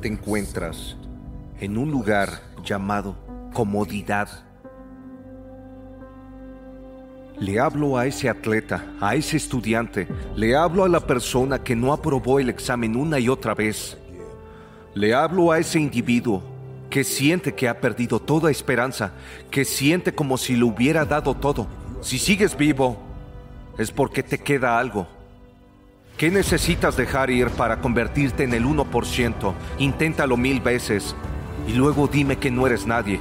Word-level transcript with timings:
Te 0.00 0.08
encuentras 0.08 0.96
en 1.60 1.78
un 1.78 1.92
lugar 1.92 2.42
llamado 2.64 3.14
comodidad. 3.52 4.28
Le 7.38 7.60
hablo 7.60 7.96
a 7.96 8.06
ese 8.06 8.28
atleta, 8.28 8.84
a 9.00 9.14
ese 9.14 9.36
estudiante, 9.36 10.08
le 10.34 10.56
hablo 10.56 10.82
a 10.82 10.88
la 10.88 11.06
persona 11.06 11.62
que 11.62 11.76
no 11.76 11.92
aprobó 11.92 12.40
el 12.40 12.48
examen 12.48 12.96
una 12.96 13.20
y 13.20 13.28
otra 13.28 13.54
vez. 13.54 13.96
Le 14.94 15.14
hablo 15.14 15.52
a 15.52 15.60
ese 15.60 15.78
individuo 15.78 16.42
que 16.90 17.04
siente 17.04 17.54
que 17.54 17.68
ha 17.68 17.80
perdido 17.80 18.18
toda 18.18 18.50
esperanza, 18.50 19.12
que 19.48 19.64
siente 19.64 20.12
como 20.12 20.38
si 20.38 20.56
le 20.56 20.64
hubiera 20.64 21.04
dado 21.04 21.36
todo. 21.36 21.68
Si 22.00 22.18
sigues 22.18 22.56
vivo, 22.56 23.01
es 23.78 23.90
porque 23.90 24.22
te 24.22 24.38
queda 24.38 24.78
algo. 24.78 25.06
¿Qué 26.16 26.30
necesitas 26.30 26.96
dejar 26.96 27.30
ir 27.30 27.48
para 27.50 27.80
convertirte 27.80 28.44
en 28.44 28.54
el 28.54 28.64
1%? 28.64 29.54
Inténtalo 29.78 30.36
mil 30.36 30.60
veces 30.60 31.16
y 31.66 31.72
luego 31.72 32.06
dime 32.06 32.36
que 32.36 32.50
no 32.50 32.66
eres 32.66 32.86
nadie, 32.86 33.18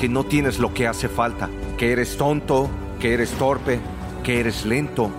que 0.00 0.08
no 0.08 0.24
tienes 0.24 0.58
lo 0.58 0.72
que 0.74 0.86
hace 0.86 1.08
falta, 1.08 1.48
que 1.76 1.92
eres 1.92 2.16
tonto, 2.16 2.68
que 2.98 3.14
eres 3.14 3.30
torpe, 3.32 3.78
que 4.24 4.40
eres 4.40 4.64
lento, 4.64 5.10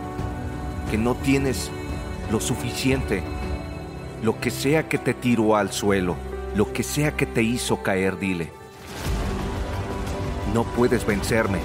que 0.89 0.97
no 0.97 1.15
tienes 1.15 1.71
lo 2.31 2.39
suficiente. 2.39 3.23
Lo 4.23 4.39
que 4.39 4.51
sea 4.51 4.89
que 4.89 4.97
te 4.97 5.13
tiró 5.13 5.55
al 5.55 5.71
suelo, 5.71 6.15
lo 6.55 6.73
que 6.73 6.83
sea 6.83 7.15
que 7.15 7.25
te 7.25 7.41
hizo 7.41 7.81
caer, 7.81 8.19
dile. 8.19 8.51
No 10.53 10.63
puedes 10.63 11.05
vencerme. 11.05 11.59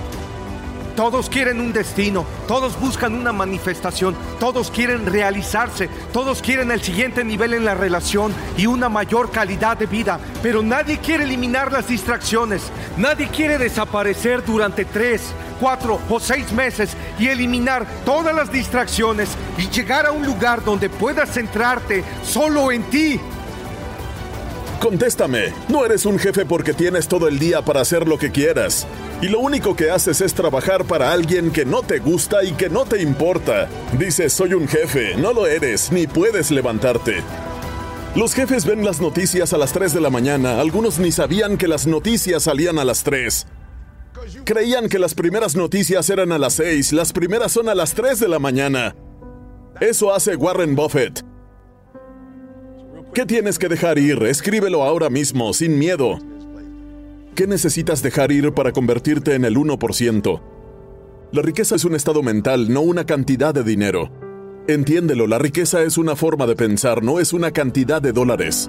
Todos 0.97 1.29
quieren 1.29 1.61
un 1.61 1.73
destino, 1.73 2.25
todos 2.47 2.79
buscan 2.79 3.15
una 3.15 3.33
manifestación, 3.33 4.15
todos 4.39 4.71
quieren 4.71 5.07
realizarse, 5.07 5.89
todos 6.13 6.41
quieren 6.41 6.71
el 6.71 6.83
siguiente 6.83 7.25
nivel 7.25 7.55
en 7.55 7.65
la 7.65 7.75
relación 7.75 8.33
y 8.57 8.67
una 8.67 8.89
mayor 8.89 9.33
calidad 9.33 9.77
de 9.77 9.87
vida, 9.87 10.21
pero 10.41 10.63
nadie 10.63 10.99
quiere 10.99 11.25
eliminar 11.25 11.73
las 11.73 11.89
distracciones, 11.89 12.71
nadie 12.97 13.29
quiere 13.29 13.59
desaparecer 13.59 14.45
durante 14.45 14.85
tres, 14.85 15.33
cuatro 15.61 16.01
o 16.09 16.21
seis 16.21 16.53
meses 16.53 16.97
y 17.19 17.27
eliminar 17.27 17.87
todas 18.05 18.35
las 18.35 18.53
distracciones 18.53 19.31
y 19.59 19.69
llegar 19.71 20.07
a 20.07 20.13
un 20.13 20.25
lugar 20.25 20.65
donde 20.65 20.91
puedas 20.91 21.31
centrarte 21.31 22.05
solo 22.23 22.71
en 22.71 22.85
ti. 22.85 23.21
Contéstame, 24.85 25.55
no 25.71 25.87
eres 25.87 26.05
un 26.05 26.19
jefe 26.19 26.45
porque 26.45 26.75
tienes 26.75 27.09
todo 27.09 27.27
el 27.27 27.39
día 27.39 27.63
para 27.63 27.81
hacer 27.81 28.07
lo 28.07 28.19
que 28.19 28.31
quieras 28.31 28.87
y 29.23 29.29
lo 29.29 29.41
único 29.41 29.75
que 29.75 29.91
haces 29.91 30.21
es 30.21 30.35
trabajar 30.35 30.85
para 30.85 31.11
alguien 31.11 31.51
que 31.51 31.65
no 31.65 31.81
te 31.81 32.01
gusta 32.01 32.45
y 32.45 32.53
que 32.53 32.69
no 32.69 32.85
te 32.85 33.01
importa. 33.01 33.67
Dices, 33.99 34.35
soy 34.35 34.53
un 34.53 34.69
jefe, 34.69 35.17
no 35.17 35.33
lo 35.33 35.47
eres, 35.47 35.91
ni 35.91 36.07
puedes 36.07 36.51
levantarte. 36.51 37.23
Los 38.15 38.35
jefes 38.35 38.67
ven 38.67 38.85
las 38.85 39.01
noticias 39.01 39.55
a 39.55 39.57
las 39.57 39.73
3 39.73 39.95
de 39.95 40.03
la 40.03 40.11
mañana, 40.11 40.61
algunos 40.61 40.99
ni 40.99 41.13
sabían 41.13 41.57
que 41.57 41.67
las 41.67 41.87
noticias 41.87 42.43
salían 42.43 42.79
a 42.79 42.85
las 42.85 43.05
3. 43.05 43.47
Creían 44.45 44.91
que 44.91 44.99
las 44.99 45.15
primeras 45.15 45.57
noticias 45.57 46.11
eran 46.11 46.31
a 46.31 46.37
las 46.37 46.53
6, 46.57 46.93
las 46.93 47.15
primeras 47.15 47.53
son 47.53 47.71
a 47.71 47.75
las 47.75 47.95
3 47.95 48.21
de 48.21 48.29
la 48.29 48.39
mañana. 48.39 48.95
Eso 49.81 50.13
hace 50.13 50.37
Warren 50.37 50.77
Buffett. 50.77 51.25
¿Qué 53.15 53.27
tienes 53.27 53.61
que 53.61 53.69
dejar 53.69 53.97
ir? 53.97 54.25
Escríbelo 54.25 54.83
ahora 54.83 55.09
mismo, 55.09 55.53
sin 55.53 55.79
miedo. 55.79 56.19
¿Qué 57.37 57.47
necesitas 57.47 58.03
dejar 58.03 58.33
ir 58.33 58.53
para 58.53 58.73
convertirte 58.73 59.37
en 59.37 59.45
el 59.45 59.57
1%? 59.57 60.41
La 61.31 61.41
riqueza 61.41 61.77
es 61.77 61.85
un 61.85 61.95
estado 61.95 62.25
mental, 62.25 62.73
no 62.73 62.81
una 62.81 63.07
cantidad 63.07 63.55
de 63.55 63.63
dinero. 63.63 64.11
Entiéndelo, 64.67 65.29
la 65.29 65.39
riqueza 65.39 65.85
es 65.85 65.97
una 65.97 66.17
forma 66.17 66.49
de 66.49 66.57
pensar, 66.57 67.05
no 67.05 67.21
es 67.21 67.33
una 67.33 67.53
cantidad 67.53 68.03
de 68.03 68.11
dólares. 68.11 68.69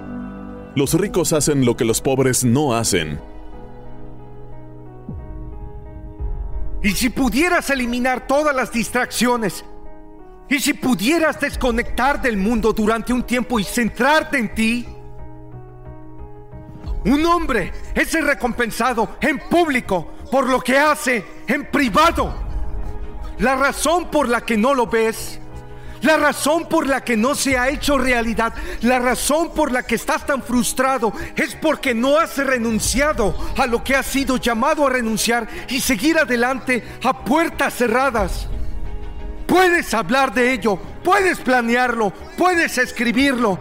Los 0.76 0.94
ricos 0.94 1.32
hacen 1.32 1.64
lo 1.64 1.76
que 1.76 1.84
los 1.84 2.00
pobres 2.00 2.44
no 2.44 2.76
hacen. 2.76 3.18
Y 6.84 6.90
si 6.90 7.10
pudieras 7.10 7.68
eliminar 7.70 8.28
todas 8.28 8.54
las 8.54 8.70
distracciones, 8.70 9.64
y 10.48 10.60
si 10.60 10.74
pudieras 10.74 11.40
desconectar 11.40 12.20
del 12.22 12.36
mundo 12.36 12.72
durante 12.72 13.12
un 13.12 13.24
tiempo 13.24 13.58
y 13.58 13.64
centrarte 13.64 14.38
en 14.38 14.54
ti, 14.54 14.88
un 17.04 17.24
hombre 17.26 17.72
es 17.94 18.12
recompensado 18.12 19.16
en 19.20 19.38
público 19.38 20.12
por 20.30 20.48
lo 20.48 20.60
que 20.60 20.78
hace 20.78 21.24
en 21.46 21.66
privado. 21.66 22.34
La 23.38 23.54
razón 23.54 24.10
por 24.10 24.28
la 24.28 24.40
que 24.40 24.56
no 24.56 24.72
lo 24.72 24.86
ves, 24.86 25.38
la 26.02 26.16
razón 26.16 26.68
por 26.68 26.86
la 26.86 27.02
que 27.04 27.16
no 27.16 27.34
se 27.34 27.58
ha 27.58 27.68
hecho 27.68 27.98
realidad, 27.98 28.54
la 28.82 28.98
razón 28.98 29.52
por 29.52 29.72
la 29.72 29.82
que 29.82 29.96
estás 29.96 30.24
tan 30.26 30.42
frustrado 30.42 31.12
es 31.34 31.54
porque 31.54 31.94
no 31.94 32.18
has 32.18 32.36
renunciado 32.38 33.36
a 33.56 33.66
lo 33.66 33.82
que 33.82 33.94
has 33.94 34.06
sido 34.06 34.36
llamado 34.36 34.86
a 34.86 34.90
renunciar 34.90 35.48
y 35.68 35.80
seguir 35.80 36.18
adelante 36.18 36.84
a 37.02 37.24
puertas 37.24 37.74
cerradas. 37.74 38.48
Puedes 39.56 39.94
hablar 39.94 40.34
de 40.34 40.52
ello, 40.52 40.76
puedes 41.02 41.38
planearlo, 41.38 42.12
puedes 42.36 42.76
escribirlo, 42.76 43.58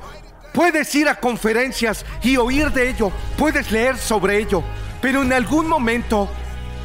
Puedes 0.51 0.93
ir 0.93 1.07
a 1.07 1.15
conferencias 1.15 2.05
y 2.21 2.35
oír 2.35 2.69
de 2.71 2.89
ello, 2.89 3.13
puedes 3.37 3.71
leer 3.71 3.97
sobre 3.97 4.39
ello, 4.39 4.61
pero 5.01 5.21
en 5.21 5.31
algún 5.31 5.69
momento 5.69 6.29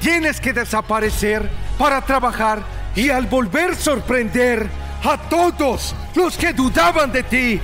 tienes 0.00 0.41
que 0.41 0.53
desaparecer 0.53 1.50
para 1.76 2.00
trabajar 2.03 2.62
y 2.94 3.10
al 3.10 3.26
volver 3.26 3.75
sorprender 3.75 4.69
a 5.03 5.19
todos 5.28 5.92
los 6.15 6.37
que 6.37 6.53
dudaban 6.53 7.10
de 7.10 7.25
ti. 7.25 7.60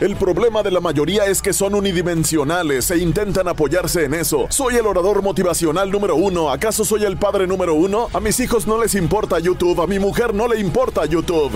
El 0.00 0.16
problema 0.16 0.62
de 0.62 0.70
la 0.70 0.80
mayoría 0.80 1.26
es 1.26 1.42
que 1.42 1.52
son 1.52 1.74
unidimensionales 1.74 2.90
e 2.90 2.96
intentan 2.96 3.48
apoyarse 3.48 4.06
en 4.06 4.14
eso. 4.14 4.46
Soy 4.48 4.76
el 4.76 4.86
orador 4.86 5.20
motivacional 5.22 5.90
número 5.90 6.16
uno. 6.16 6.50
¿Acaso 6.50 6.86
soy 6.86 7.04
el 7.04 7.18
padre 7.18 7.46
número 7.46 7.74
uno? 7.74 8.08
A 8.14 8.18
mis 8.18 8.40
hijos 8.40 8.66
no 8.66 8.80
les 8.80 8.94
importa 8.94 9.38
YouTube, 9.38 9.78
a 9.82 9.86
mi 9.86 9.98
mujer 9.98 10.32
no 10.32 10.48
le 10.48 10.58
importa 10.58 11.04
YouTube. 11.04 11.52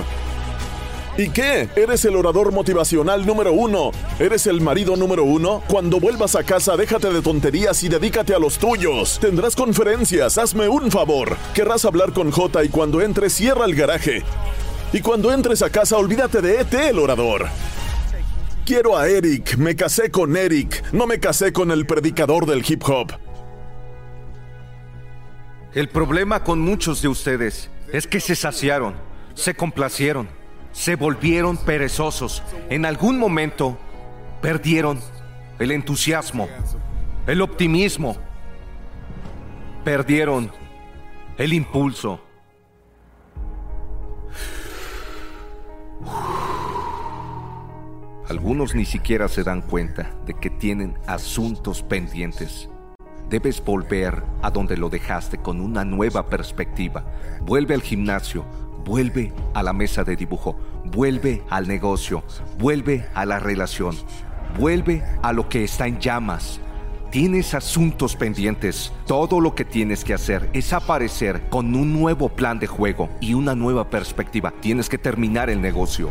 ¿Y 1.17 1.31
qué? 1.31 1.71
¿Eres 1.75 2.05
el 2.05 2.17
orador 2.17 2.53
motivacional 2.53 3.25
número 3.25 3.55
uno? 3.55 3.93
¿Eres 4.19 4.47
el 4.47 4.61
marido 4.61 4.95
número 4.95 5.25
uno? 5.25 5.63
Cuando 5.67 5.99
vuelvas 5.99 6.37
a 6.37 6.45
casa, 6.45 6.77
déjate 6.77 7.15
de 7.15 7.23
tonterías 7.23 7.83
y 7.83 7.89
dedícate 7.89 8.35
a 8.35 8.39
los 8.39 8.59
tuyos. 8.59 9.19
Tendrás 9.21 9.57
conferencias, 9.57 10.37
hazme 10.37 10.69
un 10.69 10.91
favor. 10.91 11.35
Querrás 11.55 11.87
hablar 11.87 12.13
con 12.13 12.31
J 12.31 12.63
y 12.65 12.69
cuando 12.69 13.01
entres, 13.01 13.33
cierra 13.33 13.65
el 13.65 13.75
garaje. 13.75 14.23
Y 14.93 15.01
cuando 15.01 15.33
entres 15.33 15.63
a 15.63 15.71
casa, 15.71 15.97
olvídate 15.97 16.43
de 16.43 16.61
ET, 16.61 16.75
el 16.75 16.99
orador. 16.99 17.49
Quiero 18.67 18.97
a 18.97 19.09
Eric, 19.09 19.57
me 19.57 19.77
casé 19.77 20.11
con 20.11 20.37
Eric, 20.37 20.93
no 20.93 21.07
me 21.07 21.21
casé 21.21 21.53
con 21.53 21.71
el 21.71 21.87
predicador 21.87 22.47
del 22.47 22.65
hip 22.67 22.83
hop. 22.89 23.13
El 25.75 25.89
problema 25.89 26.45
con 26.45 26.61
muchos 26.61 27.03
de 27.03 27.09
ustedes 27.09 27.71
es 27.93 28.07
que 28.07 28.21
se 28.21 28.35
saciaron, 28.35 28.95
se 29.35 29.55
complacieron 29.55 30.29
se 30.75 30.97
volvieron 30.97 31.57
perezosos. 31.57 32.43
En 32.69 32.85
algún 32.85 33.19
momento 33.19 33.79
perdieron 34.43 35.01
el 35.59 35.71
entusiasmo, 35.71 36.49
el 37.27 37.41
optimismo, 37.41 38.17
perdieron 39.85 40.51
el 41.39 41.53
impulso. 41.53 42.21
Algunos 48.29 48.75
ni 48.75 48.87
siquiera 48.87 49.29
se 49.29 49.45
dan 49.45 49.61
cuenta 49.61 50.11
de 50.25 50.33
que 50.33 50.49
tienen 50.49 50.97
asuntos 51.07 51.83
pendientes. 51.83 52.71
Debes 53.29 53.63
volver 53.63 54.23
a 54.41 54.51
donde 54.51 54.79
lo 54.79 54.89
dejaste 54.89 55.37
con 55.37 55.61
una 55.61 55.85
nueva 55.85 56.27
perspectiva. 56.27 57.05
Vuelve 57.43 57.75
al 57.75 57.83
gimnasio, 57.83 58.47
vuelve 58.83 59.31
a 59.53 59.63
la 59.63 59.75
mesa 59.75 60.05
de 60.05 60.17
dibujo, 60.17 60.57
vuelve 60.87 61.43
al 61.51 61.69
negocio, 61.69 62.25
vuelve 62.59 63.05
a 63.13 63.27
la 63.27 63.41
relación, 63.41 63.95
vuelve 64.59 65.03
a 65.23 65.35
lo 65.35 65.51
que 65.51 65.65
está 65.65 65.87
en 65.87 65.99
llamas. 66.01 66.61
Tienes 67.11 67.53
asuntos 67.53 68.17
pendientes. 68.17 68.91
Todo 69.07 69.39
lo 69.39 69.55
que 69.55 69.67
tienes 69.67 70.03
que 70.03 70.15
hacer 70.15 70.49
es 70.55 70.73
aparecer 70.73 71.49
con 71.51 71.75
un 71.75 71.93
nuevo 71.93 72.31
plan 72.31 72.59
de 72.59 72.67
juego 72.67 73.11
y 73.21 73.35
una 73.35 73.55
nueva 73.55 73.91
perspectiva. 73.91 74.51
Tienes 74.63 74.89
que 74.89 74.99
terminar 74.99 75.51
el 75.51 75.61
negocio. 75.61 76.11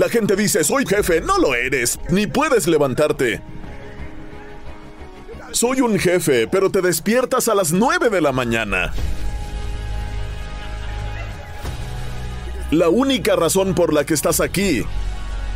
La 0.00 0.08
gente 0.08 0.34
dice, 0.34 0.64
soy 0.64 0.86
jefe, 0.86 1.20
no 1.20 1.36
lo 1.36 1.54
eres, 1.54 2.00
ni 2.08 2.26
puedes 2.26 2.66
levantarte. 2.66 3.42
Soy 5.50 5.82
un 5.82 5.98
jefe, 5.98 6.48
pero 6.48 6.70
te 6.70 6.80
despiertas 6.80 7.48
a 7.48 7.54
las 7.54 7.74
9 7.74 8.08
de 8.08 8.22
la 8.22 8.32
mañana. 8.32 8.94
La 12.70 12.88
única 12.88 13.36
razón 13.36 13.74
por 13.74 13.92
la 13.92 14.06
que 14.06 14.14
estás 14.14 14.40
aquí, 14.40 14.84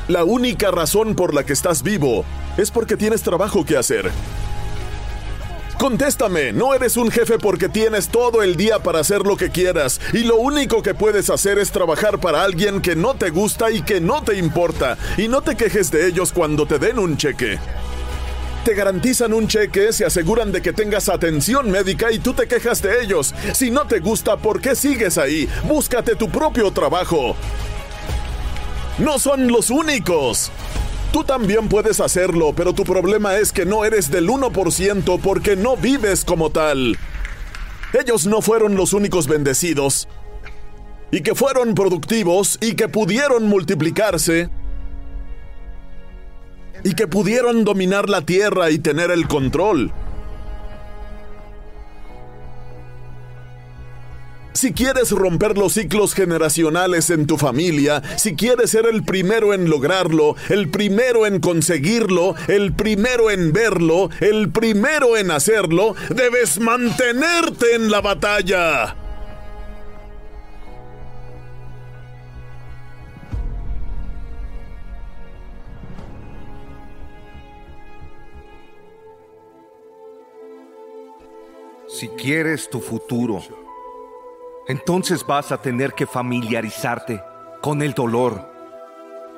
la 0.08 0.24
única 0.24 0.70
razón 0.70 1.14
por 1.14 1.32
la 1.32 1.46
que 1.46 1.54
estás 1.54 1.82
vivo, 1.82 2.26
es 2.58 2.70
porque 2.70 2.98
tienes 2.98 3.22
trabajo 3.22 3.64
que 3.64 3.78
hacer. 3.78 4.10
Contéstame, 5.78 6.52
no 6.52 6.72
eres 6.72 6.96
un 6.96 7.10
jefe 7.10 7.38
porque 7.38 7.68
tienes 7.68 8.08
todo 8.08 8.42
el 8.42 8.56
día 8.56 8.78
para 8.78 9.00
hacer 9.00 9.20
lo 9.20 9.36
que 9.36 9.50
quieras 9.50 10.00
y 10.12 10.18
lo 10.18 10.36
único 10.36 10.82
que 10.82 10.94
puedes 10.94 11.30
hacer 11.30 11.58
es 11.58 11.72
trabajar 11.72 12.20
para 12.20 12.42
alguien 12.42 12.80
que 12.80 12.96
no 12.96 13.14
te 13.14 13.30
gusta 13.30 13.70
y 13.70 13.82
que 13.82 14.00
no 14.00 14.22
te 14.22 14.36
importa 14.36 14.96
y 15.18 15.28
no 15.28 15.42
te 15.42 15.56
quejes 15.56 15.90
de 15.90 16.06
ellos 16.06 16.32
cuando 16.32 16.66
te 16.66 16.78
den 16.78 16.98
un 16.98 17.16
cheque. 17.16 17.58
Te 18.64 18.74
garantizan 18.74 19.34
un 19.34 19.46
cheque, 19.46 19.92
se 19.92 20.06
aseguran 20.06 20.50
de 20.50 20.62
que 20.62 20.72
tengas 20.72 21.10
atención 21.10 21.70
médica 21.70 22.10
y 22.10 22.18
tú 22.18 22.32
te 22.32 22.48
quejas 22.48 22.80
de 22.80 23.02
ellos. 23.02 23.34
Si 23.52 23.70
no 23.70 23.86
te 23.86 24.00
gusta, 24.00 24.38
¿por 24.38 24.62
qué 24.62 24.74
sigues 24.74 25.18
ahí? 25.18 25.46
Búscate 25.64 26.16
tu 26.16 26.30
propio 26.30 26.70
trabajo. 26.70 27.36
No 28.96 29.18
son 29.18 29.48
los 29.48 29.68
únicos. 29.68 30.50
Tú 31.14 31.22
también 31.22 31.68
puedes 31.68 32.00
hacerlo, 32.00 32.54
pero 32.56 32.72
tu 32.72 32.82
problema 32.82 33.36
es 33.36 33.52
que 33.52 33.64
no 33.64 33.84
eres 33.84 34.10
del 34.10 34.28
1% 34.28 35.20
porque 35.20 35.54
no 35.54 35.76
vives 35.76 36.24
como 36.24 36.50
tal. 36.50 36.98
Ellos 37.92 38.26
no 38.26 38.42
fueron 38.42 38.74
los 38.74 38.92
únicos 38.92 39.28
bendecidos. 39.28 40.08
Y 41.12 41.20
que 41.20 41.36
fueron 41.36 41.76
productivos 41.76 42.58
y 42.60 42.74
que 42.74 42.88
pudieron 42.88 43.46
multiplicarse. 43.46 44.50
Y 46.82 46.94
que 46.94 47.06
pudieron 47.06 47.62
dominar 47.62 48.10
la 48.10 48.22
tierra 48.22 48.72
y 48.72 48.80
tener 48.80 49.12
el 49.12 49.28
control. 49.28 49.92
Si 54.64 54.72
quieres 54.72 55.10
romper 55.10 55.58
los 55.58 55.74
ciclos 55.74 56.14
generacionales 56.14 57.10
en 57.10 57.26
tu 57.26 57.36
familia, 57.36 58.02
si 58.16 58.34
quieres 58.34 58.70
ser 58.70 58.86
el 58.86 59.04
primero 59.04 59.52
en 59.52 59.68
lograrlo, 59.68 60.36
el 60.48 60.70
primero 60.70 61.26
en 61.26 61.38
conseguirlo, 61.38 62.34
el 62.48 62.72
primero 62.72 63.30
en 63.30 63.52
verlo, 63.52 64.08
el 64.20 64.50
primero 64.50 65.18
en 65.18 65.32
hacerlo, 65.32 65.94
debes 66.08 66.60
mantenerte 66.60 67.74
en 67.74 67.90
la 67.90 68.00
batalla. 68.00 68.96
Si 81.86 82.08
quieres 82.08 82.70
tu 82.70 82.80
futuro, 82.80 83.42
entonces 84.66 85.24
vas 85.26 85.52
a 85.52 85.60
tener 85.60 85.92
que 85.92 86.06
familiarizarte 86.06 87.22
con 87.60 87.82
el 87.82 87.94
dolor, 87.94 88.50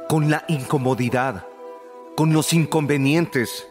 con 0.08 0.30
la 0.30 0.44
incomodidad, 0.48 1.46
con 2.16 2.32
los 2.32 2.52
inconvenientes, 2.52 3.66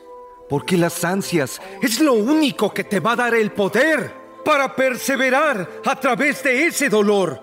porque 0.49 0.77
las 0.77 1.03
ansias 1.03 1.61
es 1.81 1.99
lo 1.99 2.13
único 2.13 2.73
que 2.73 2.83
te 2.83 2.99
va 2.99 3.13
a 3.13 3.17
dar 3.17 3.33
el 3.35 3.51
poder 3.51 4.25
para 4.43 4.75
perseverar 4.75 5.81
a 5.85 5.99
través 5.99 6.43
de 6.43 6.67
ese 6.67 6.89
dolor. 6.89 7.41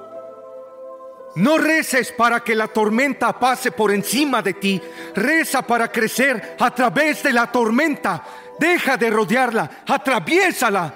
No 1.35 1.56
reces 1.56 2.12
para 2.12 2.41
que 2.41 2.55
la 2.55 2.69
tormenta 2.69 3.38
pase 3.38 3.73
por 3.73 3.91
encima 3.91 4.43
de 4.43 4.55
ti, 4.55 4.81
reza 5.14 5.62
para 5.62 5.91
crecer 5.91 6.56
a 6.61 6.70
través 6.75 7.23
de 7.23 7.32
la 7.32 7.50
tormenta. 7.50 8.23
Deja 8.59 8.99
de 8.99 9.11
rodearla, 9.11 9.82
atraviésala. 9.87 10.94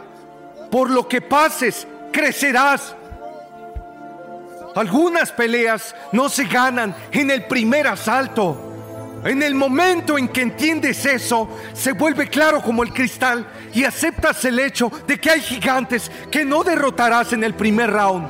Por 0.71 0.91
lo 0.91 1.09
que 1.09 1.23
pases, 1.23 1.87
crecerás. 2.13 2.95
Algunas 4.77 5.33
peleas 5.33 5.95
no 6.13 6.29
se 6.29 6.45
ganan 6.45 6.95
en 7.11 7.31
el 7.31 7.47
primer 7.47 7.87
asalto. 7.87 9.23
En 9.25 9.43
el 9.43 9.55
momento 9.55 10.19
en 10.19 10.29
que 10.29 10.43
entiendes 10.43 11.07
eso, 11.07 11.49
se 11.73 11.93
vuelve 11.93 12.29
claro 12.29 12.61
como 12.61 12.83
el 12.83 12.93
cristal 12.93 13.47
y 13.73 13.85
aceptas 13.85 14.45
el 14.45 14.59
hecho 14.59 14.93
de 15.07 15.19
que 15.19 15.31
hay 15.31 15.41
gigantes 15.41 16.11
que 16.31 16.45
no 16.45 16.63
derrotarás 16.63 17.33
en 17.33 17.43
el 17.43 17.55
primer 17.55 17.91
round. 17.91 18.29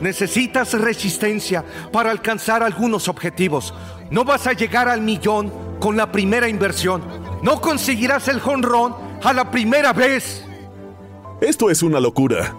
Necesitas 0.00 0.72
resistencia 0.72 1.64
para 1.92 2.10
alcanzar 2.10 2.64
algunos 2.64 3.06
objetivos. 3.06 3.72
No 4.10 4.24
vas 4.24 4.48
a 4.48 4.54
llegar 4.54 4.88
al 4.88 5.00
millón 5.00 5.78
con 5.78 5.96
la 5.96 6.10
primera 6.10 6.48
inversión. 6.48 7.02
No 7.44 7.60
conseguirás 7.60 8.26
el 8.26 8.40
jonrón 8.40 8.96
a 9.22 9.32
la 9.32 9.48
primera 9.48 9.92
vez. 9.92 10.44
Esto 11.40 11.70
es 11.70 11.84
una 11.84 12.00
locura. 12.00 12.52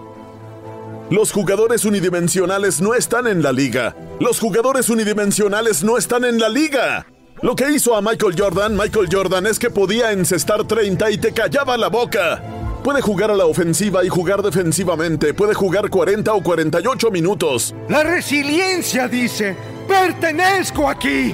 Los 1.09 1.31
jugadores 1.31 1.85
unidimensionales 1.85 2.81
no 2.81 2.93
están 2.93 3.25
en 3.25 3.41
la 3.41 3.51
liga. 3.51 3.95
Los 4.19 4.39
jugadores 4.39 4.89
unidimensionales 4.89 5.83
no 5.83 5.97
están 5.97 6.23
en 6.23 6.37
la 6.37 6.49
liga. 6.49 7.07
Lo 7.41 7.55
que 7.55 7.71
hizo 7.71 7.95
a 7.95 8.01
Michael 8.01 8.35
Jordan, 8.37 8.77
Michael 8.77 9.07
Jordan, 9.11 9.47
es 9.47 9.57
que 9.57 9.71
podía 9.71 10.11
encestar 10.11 10.65
30 10.65 11.09
y 11.09 11.17
te 11.17 11.31
callaba 11.31 11.77
la 11.77 11.87
boca. 11.87 12.43
Puede 12.83 13.01
jugar 13.01 13.31
a 13.31 13.35
la 13.35 13.47
ofensiva 13.47 14.05
y 14.05 14.09
jugar 14.09 14.43
defensivamente. 14.43 15.33
Puede 15.33 15.55
jugar 15.55 15.89
40 15.89 16.31
o 16.31 16.43
48 16.43 17.09
minutos. 17.09 17.73
La 17.87 18.03
resiliencia 18.03 19.07
dice, 19.07 19.55
pertenezco 19.87 20.87
aquí 20.87 21.33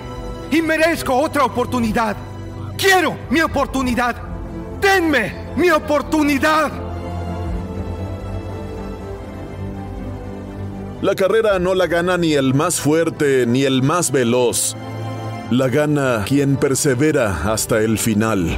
y 0.52 0.62
merezco 0.62 1.14
otra 1.18 1.44
oportunidad. 1.44 2.16
Quiero 2.78 3.18
mi 3.30 3.42
oportunidad. 3.42 4.16
Denme 4.80 5.52
mi 5.58 5.70
oportunidad. 5.70 6.85
La 11.06 11.14
carrera 11.14 11.60
no 11.60 11.76
la 11.76 11.86
gana 11.86 12.18
ni 12.18 12.34
el 12.34 12.56
más 12.56 12.82
fuerte 12.82 13.46
ni 13.46 13.62
el 13.62 13.84
más 13.84 14.12
veloz. 14.12 14.76
La 15.52 15.68
gana 15.68 16.26
quien 16.28 16.58
persevera 16.58 17.54
hasta 17.54 17.84
el 17.84 18.00
final. 18.00 18.58